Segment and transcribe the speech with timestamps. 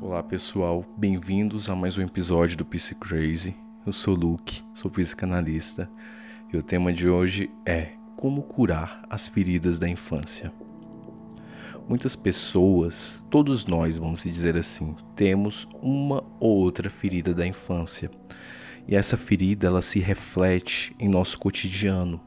[0.00, 3.56] Olá pessoal, bem-vindos a mais um episódio do Psi Crazy.
[3.84, 5.90] Eu sou Luke, sou psicanalista
[6.52, 10.52] e o tema de hoje é como curar as feridas da infância.
[11.88, 18.08] Muitas pessoas, todos nós, vamos dizer assim, temos uma ou outra ferida da infância.
[18.86, 22.20] E essa ferida ela se reflete em nosso cotidiano,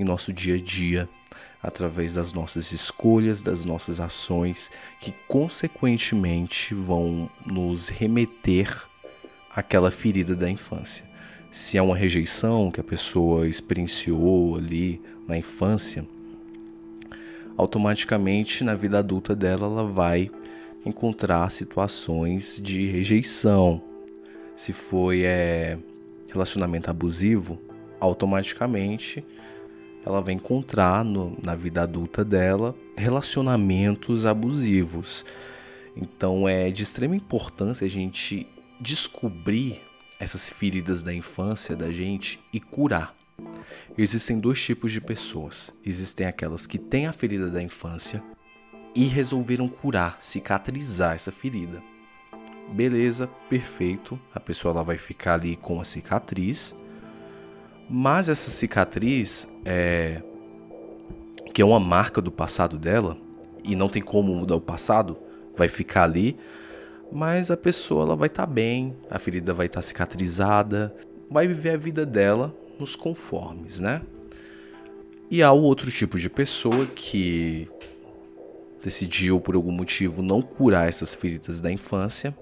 [0.00, 1.06] em nosso dia a dia,
[1.62, 4.70] através das nossas escolhas, das nossas ações,
[5.00, 8.86] que consequentemente vão nos remeter
[9.54, 11.04] àquela ferida da infância.
[11.50, 16.06] Se é uma rejeição que a pessoa experienciou ali na infância,
[17.56, 20.30] automaticamente na vida adulta dela ela vai
[20.86, 23.82] encontrar situações de rejeição.
[24.54, 25.78] Se foi é,
[26.28, 27.60] relacionamento abusivo,
[28.00, 29.24] automaticamente
[30.08, 35.22] ela vai encontrar no, na vida adulta dela relacionamentos abusivos.
[35.94, 38.46] Então é de extrema importância a gente
[38.80, 39.82] descobrir
[40.18, 43.14] essas feridas da infância da gente e curar.
[43.98, 45.74] Existem dois tipos de pessoas.
[45.84, 48.24] Existem aquelas que têm a ferida da infância
[48.94, 51.82] e resolveram curar, cicatrizar essa ferida.
[52.72, 54.18] Beleza, perfeito.
[54.34, 56.74] A pessoa ela vai ficar ali com a cicatriz
[57.88, 60.22] mas essa cicatriz é
[61.52, 63.16] que é uma marca do passado dela
[63.64, 65.16] e não tem como mudar o passado,
[65.56, 66.36] vai ficar ali.
[67.10, 70.94] Mas a pessoa ela vai estar tá bem, a ferida vai estar tá cicatrizada,
[71.30, 74.02] vai viver a vida dela nos conformes, né?
[75.30, 77.68] E há o outro tipo de pessoa que
[78.82, 82.36] decidiu por algum motivo não curar essas feridas da infância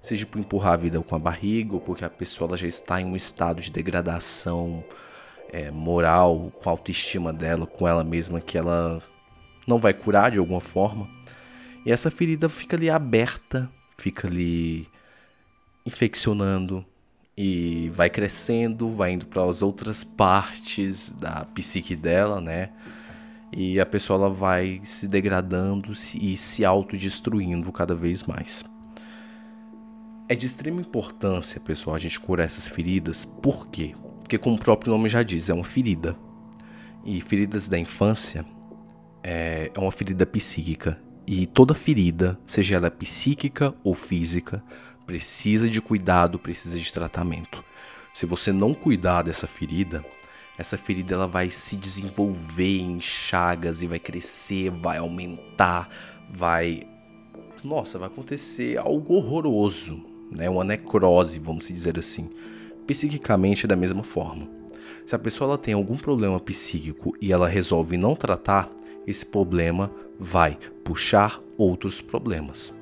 [0.00, 3.04] seja por empurrar a vida com a barriga ou porque a pessoa já está em
[3.04, 4.84] um estado de degradação
[5.52, 9.02] é, moral, com a autoestima dela, com ela mesma, que ela
[9.66, 11.08] não vai curar de alguma forma.
[11.84, 14.88] E essa ferida fica ali aberta, fica ali
[15.86, 16.84] infeccionando
[17.36, 22.70] e vai crescendo, vai indo para as outras partes da psique dela, né?
[23.52, 28.64] E a pessoa ela vai se degradando e se autodestruindo cada vez mais.
[30.30, 33.24] É de extrema importância, pessoal, a gente curar essas feridas.
[33.24, 33.94] Por quê?
[34.18, 36.14] Porque, como o próprio nome já diz, é uma ferida.
[37.02, 38.44] E feridas da infância
[39.22, 41.00] é, é uma ferida psíquica.
[41.26, 44.62] E toda ferida, seja ela psíquica ou física,
[45.06, 47.64] precisa de cuidado, precisa de tratamento.
[48.12, 50.04] Se você não cuidar dessa ferida,
[50.58, 55.88] essa ferida ela vai se desenvolver em chagas e vai crescer, vai aumentar,
[56.28, 56.82] vai.
[57.64, 62.30] Nossa, vai acontecer algo horroroso né, uma necrose, vamos dizer assim.
[62.86, 64.48] Psiquicamente da mesma forma.
[65.04, 68.70] Se a pessoa ela tem algum problema psíquico e ela resolve não tratar,
[69.06, 72.76] esse problema vai puxar outros problemas.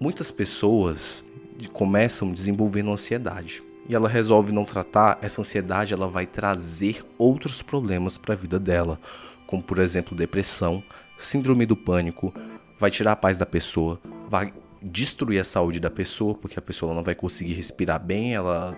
[0.00, 1.24] Muitas pessoas
[1.72, 8.18] começam desenvolvendo ansiedade e ela resolve não tratar, essa ansiedade ela vai trazer outros problemas
[8.18, 8.98] para a vida dela,
[9.46, 10.82] como por exemplo depressão,
[11.18, 12.34] síndrome do pânico,
[12.78, 14.52] vai tirar a paz da pessoa, vai
[14.84, 18.76] destruir a saúde da pessoa, porque a pessoa não vai conseguir respirar bem, ela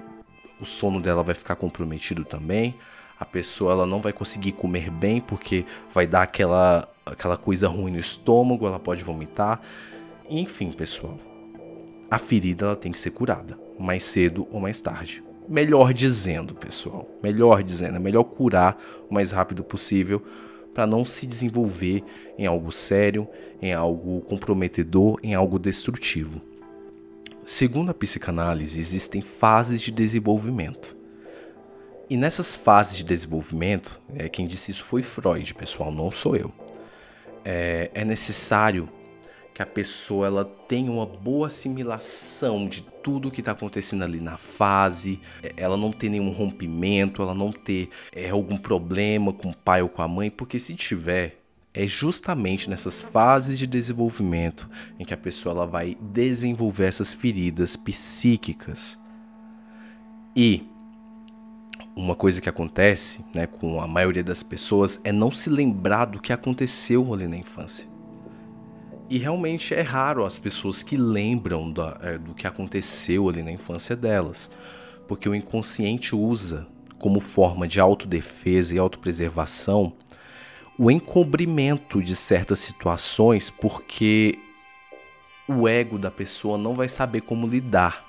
[0.60, 2.76] o sono dela vai ficar comprometido também.
[3.18, 7.92] A pessoa ela não vai conseguir comer bem porque vai dar aquela aquela coisa ruim
[7.92, 9.60] no estômago, ela pode vomitar.
[10.28, 11.18] Enfim, pessoal,
[12.10, 15.22] a ferida ela tem que ser curada, mais cedo ou mais tarde.
[15.48, 18.76] Melhor dizendo, pessoal, melhor dizendo, é melhor curar
[19.08, 20.22] o mais rápido possível
[20.76, 22.04] para não se desenvolver
[22.36, 23.26] em algo sério,
[23.62, 26.38] em algo comprometedor, em algo destrutivo.
[27.46, 30.94] Segundo a psicanálise, existem fases de desenvolvimento.
[32.10, 36.52] E nessas fases de desenvolvimento, é, quem disse isso foi Freud, pessoal, não sou eu.
[37.42, 38.86] É, é necessário
[39.56, 44.36] que a pessoa ela tenha uma boa assimilação de tudo que está acontecendo ali na
[44.36, 49.56] fase, é, ela não ter nenhum rompimento, ela não ter é, algum problema com o
[49.56, 51.40] pai ou com a mãe, porque se tiver,
[51.72, 54.68] é justamente nessas fases de desenvolvimento
[54.98, 59.02] em que a pessoa ela vai desenvolver essas feridas psíquicas.
[60.36, 60.68] E
[61.96, 66.20] uma coisa que acontece né, com a maioria das pessoas é não se lembrar do
[66.20, 67.95] que aconteceu ali na infância.
[69.08, 73.52] E realmente é raro as pessoas que lembram da, é, do que aconteceu ali na
[73.52, 74.50] infância delas,
[75.06, 76.66] porque o inconsciente usa
[76.98, 79.92] como forma de autodefesa e autopreservação
[80.78, 84.38] o encobrimento de certas situações, porque
[85.48, 88.04] o ego da pessoa não vai saber como lidar.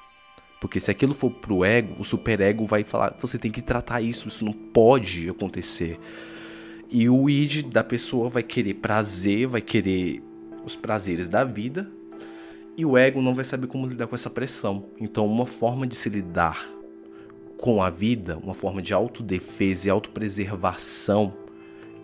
[0.60, 4.28] Porque se aquilo for pro ego, o superego vai falar: você tem que tratar isso,
[4.28, 6.00] isso não pode acontecer.
[6.90, 10.22] E o id da pessoa vai querer prazer, vai querer
[10.68, 11.90] os prazeres da vida
[12.78, 14.86] E o ego não vai saber como lidar com essa pressão.
[15.00, 16.64] Então, uma forma de se lidar
[17.58, 21.34] com a vida, uma forma de autodefesa e autopreservação,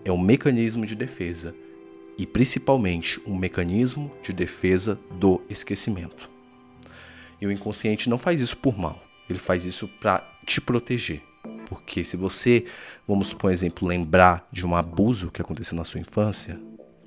[0.03, 1.53] é um mecanismo de defesa.
[2.17, 6.27] E principalmente um mecanismo de defesa do esquecimento.
[7.39, 8.99] E o inconsciente não faz isso por mal,
[9.29, 11.21] ele faz isso para te proteger.
[11.67, 12.65] Porque se você,
[13.07, 16.59] vamos por exemplo, lembrar de um abuso que aconteceu na sua infância,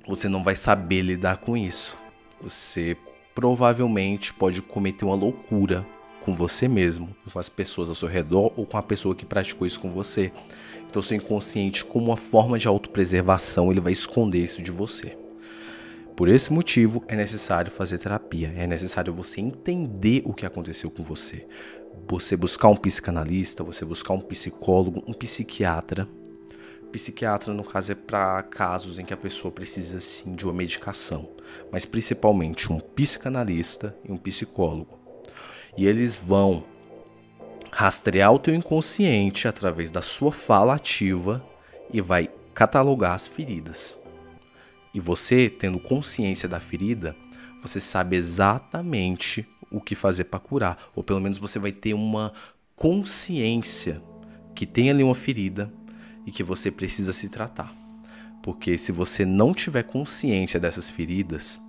[0.07, 1.97] você não vai saber lidar com isso.
[2.41, 2.95] Você
[3.35, 5.85] provavelmente pode cometer uma loucura
[6.21, 9.67] com você mesmo, com as pessoas ao seu redor ou com a pessoa que praticou
[9.67, 10.31] isso com você.
[10.89, 15.17] Então, seu inconsciente, como uma forma de autopreservação, ele vai esconder isso de você.
[16.15, 21.03] Por esse motivo, é necessário fazer terapia, é necessário você entender o que aconteceu com
[21.03, 21.45] você.
[22.09, 26.07] Você buscar um psicanalista, você buscar um psicólogo, um psiquiatra.
[26.97, 31.29] Psiquiatra, no caso, é para casos em que a pessoa precisa sim de uma medicação,
[31.71, 34.97] mas principalmente um psicanalista e um psicólogo.
[35.77, 36.63] E eles vão
[37.71, 41.45] rastrear o teu inconsciente através da sua fala ativa
[41.93, 43.95] e vai catalogar as feridas.
[44.91, 47.15] E você, tendo consciência da ferida,
[47.61, 52.33] você sabe exatamente o que fazer para curar, ou pelo menos você vai ter uma
[52.75, 54.01] consciência
[54.55, 55.71] que tem ali uma ferida
[56.27, 57.73] e que você precisa se tratar.
[58.43, 61.59] Porque se você não tiver consciência dessas feridas,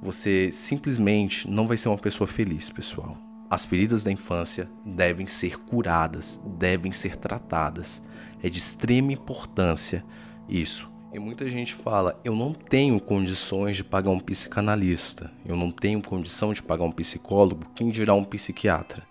[0.00, 3.18] você simplesmente não vai ser uma pessoa feliz, pessoal.
[3.50, 8.02] As feridas da infância devem ser curadas, devem ser tratadas.
[8.42, 10.04] É de extrema importância
[10.48, 10.90] isso.
[11.12, 16.02] E muita gente fala: eu não tenho condições de pagar um psicanalista, eu não tenho
[16.02, 19.02] condição de pagar um psicólogo, quem dirá um psiquiatra?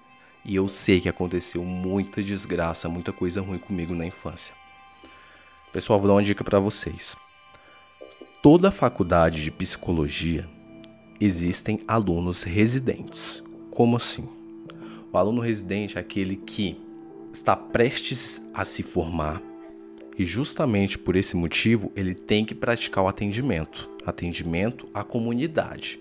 [0.46, 4.54] E eu sei que aconteceu muita desgraça, muita coisa ruim comigo na infância.
[5.74, 7.18] Pessoal, vou dar uma dica para vocês.
[8.44, 10.48] Toda faculdade de psicologia
[11.20, 13.44] existem alunos residentes.
[13.72, 14.30] Como assim?
[15.12, 16.80] O aluno residente é aquele que
[17.34, 19.42] está prestes a se formar
[20.18, 26.00] e justamente por esse motivo ele tem que praticar o atendimento, atendimento à comunidade.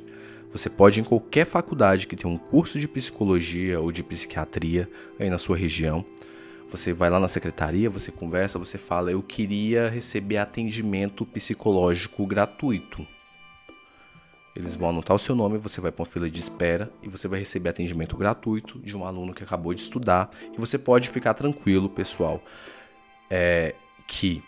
[0.55, 4.89] Você pode ir em qualquer faculdade que tenha um curso de psicologia ou de psiquiatria
[5.19, 6.05] aí na sua região.
[6.71, 13.05] Você vai lá na secretaria, você conversa, você fala: "Eu queria receber atendimento psicológico gratuito".
[14.55, 17.27] Eles vão anotar o seu nome, você vai para uma fila de espera e você
[17.27, 20.31] vai receber atendimento gratuito de um aluno que acabou de estudar.
[20.53, 22.41] E você pode ficar tranquilo, pessoal,
[23.29, 23.75] é,
[24.07, 24.41] que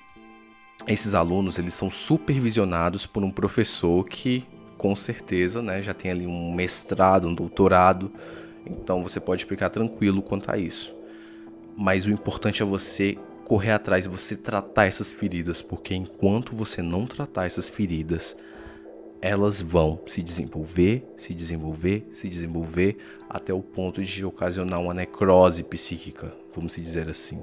[0.87, 6.27] esses alunos eles são supervisionados por um professor que com certeza né, já tem ali
[6.27, 8.13] um mestrado, um doutorado.
[8.65, 10.95] Então você pode ficar tranquilo quanto a isso.
[11.77, 17.07] Mas o importante é você correr atrás, você tratar essas feridas, porque enquanto você não
[17.07, 18.37] tratar essas feridas,
[19.21, 22.97] elas vão se desenvolver, se desenvolver, se desenvolver
[23.29, 27.43] até o ponto de ocasionar uma necrose psíquica, vamos dizer assim.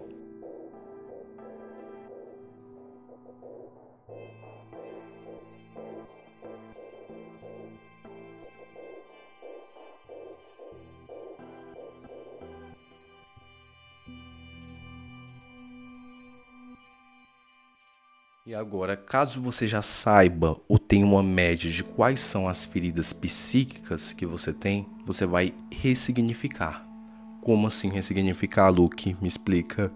[18.54, 23.12] E agora, caso você já saiba ou tenha uma média de quais são as feridas
[23.12, 26.88] psíquicas que você tem, você vai ressignificar.
[27.42, 29.18] Como assim ressignificar, Luke?
[29.19, 29.92] Me explica.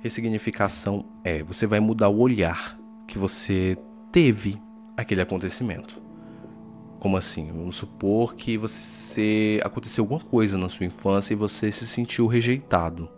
[0.00, 3.78] Ressignificação é você vai mudar o olhar que você
[4.10, 4.60] teve
[4.96, 6.02] aquele acontecimento.
[6.98, 7.52] Como assim?
[7.52, 13.08] Vamos supor que você aconteceu alguma coisa na sua infância e você se sentiu rejeitado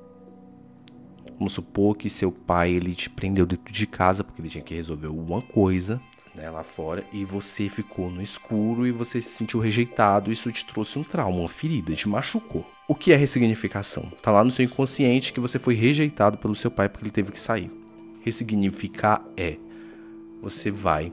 [1.39, 4.75] Vamos supor que seu pai ele te prendeu dentro de casa porque ele tinha que
[4.75, 6.01] resolver alguma coisa
[6.35, 10.31] né, lá fora e você ficou no escuro e você se sentiu rejeitado.
[10.31, 12.65] Isso te trouxe um trauma, uma ferida, te machucou.
[12.89, 14.13] O que é ressignificação?
[14.23, 17.33] Tá lá no seu inconsciente que você foi rejeitado pelo seu pai porque ele teve
[17.33, 17.71] que sair.
[18.21, 19.57] Ressignificar é
[20.41, 21.13] você vai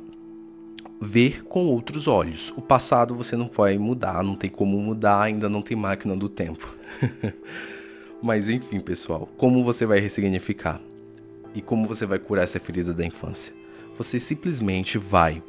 [1.01, 2.51] ver com outros olhos.
[2.55, 6.29] O passado você não vai mudar, não tem como mudar, ainda não tem máquina do
[6.29, 6.73] tempo.
[8.23, 10.79] Mas enfim, pessoal, como você vai ressignificar?
[11.53, 13.53] E como você vai curar essa ferida da infância?
[13.97, 15.43] Você simplesmente vai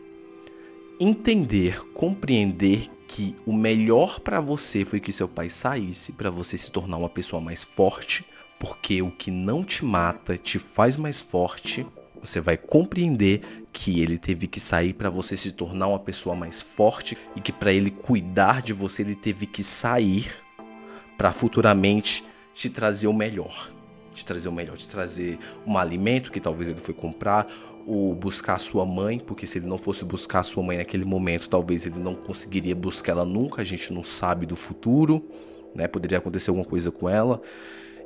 [0.99, 6.69] entender, compreender que o melhor para você foi que seu pai saísse para você se
[6.73, 8.25] tornar uma pessoa mais forte,
[8.59, 11.87] porque o que não te mata te faz mais forte.
[12.21, 13.41] Você vai compreender
[13.73, 17.53] que ele teve que sair para você se tornar uma pessoa mais forte e que
[17.53, 20.29] para ele cuidar de você ele teve que sair
[21.17, 23.71] para futuramente te trazer o melhor.
[24.15, 27.49] Te trazer o melhor, te trazer um alimento que talvez ele foi comprar,
[27.87, 31.85] ou buscar sua mãe, porque se ele não fosse buscar sua mãe naquele momento, talvez
[31.85, 35.23] ele não conseguiria buscar ela nunca, a gente não sabe do futuro,
[35.75, 35.87] né?
[35.87, 37.43] Poderia acontecer alguma coisa com ela.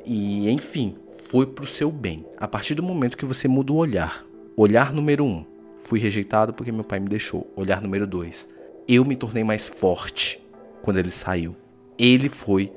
[0.05, 0.97] E enfim,
[1.29, 2.25] foi pro seu bem.
[2.39, 4.25] A partir do momento que você muda o olhar,
[4.57, 5.45] olhar número um,
[5.77, 7.53] fui rejeitado porque meu pai me deixou.
[7.55, 8.53] Olhar número dois,
[8.89, 10.43] eu me tornei mais forte
[10.83, 11.55] quando ele saiu.
[11.99, 12.73] Ele foi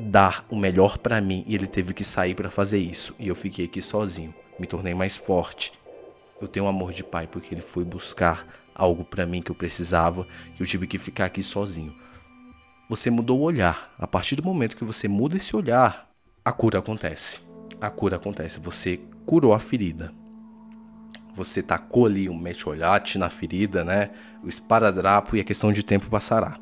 [0.00, 3.36] dar o melhor para mim e ele teve que sair para fazer isso e eu
[3.36, 4.34] fiquei aqui sozinho.
[4.58, 5.72] Me tornei mais forte.
[6.40, 9.54] Eu tenho um amor de pai porque ele foi buscar algo para mim que eu
[9.54, 10.26] precisava
[10.58, 11.94] e eu tive que ficar aqui sozinho.
[12.88, 13.94] Você mudou o olhar.
[13.98, 16.10] A partir do momento que você muda esse olhar,
[16.44, 17.40] a cura acontece.
[17.80, 18.58] A cura acontece.
[18.60, 20.12] Você curou a ferida.
[21.34, 24.10] Você tacou ali um metiolate na ferida, né?
[24.42, 26.58] O esparadrapo e a questão de tempo passará.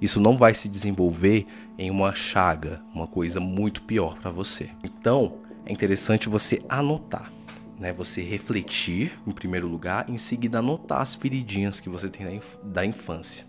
[0.00, 4.70] Isso não vai se desenvolver em uma chaga, uma coisa muito pior para você.
[4.82, 7.32] Então, é interessante você anotar,
[7.78, 7.92] né?
[7.92, 13.46] Você refletir em primeiro lugar, em seguida anotar as feridinhas que você tem da infância.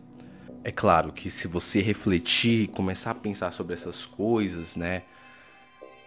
[0.63, 5.03] É claro que se você refletir, começar a pensar sobre essas coisas, né?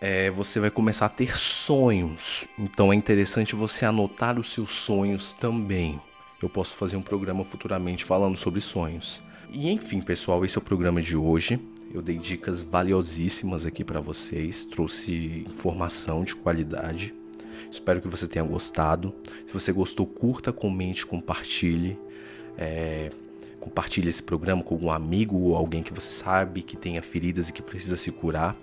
[0.02, 2.48] é, você vai começar a ter sonhos.
[2.58, 6.00] Então é interessante você anotar os seus sonhos também.
[6.42, 9.22] Eu posso fazer um programa futuramente falando sobre sonhos.
[9.54, 11.60] E enfim, pessoal, esse é o programa de hoje.
[11.92, 17.14] Eu dei dicas valiosíssimas aqui para vocês, trouxe informação de qualidade.
[17.70, 19.14] Espero que você tenha gostado.
[19.46, 21.98] Se você gostou, curta, comente, compartilhe.
[22.56, 23.10] É,
[23.60, 27.52] compartilhe esse programa com algum amigo ou alguém que você sabe que tenha feridas e
[27.52, 28.56] que precisa se curar.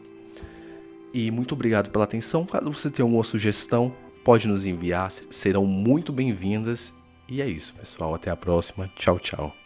[1.13, 2.48] E muito obrigado pela atenção.
[2.48, 3.93] Caso você tenha alguma sugestão,
[4.24, 6.96] pode nos enviar, serão muito bem-vindas.
[7.27, 8.15] E é isso, pessoal.
[8.15, 8.91] Até a próxima.
[8.96, 9.58] Tchau, tchau.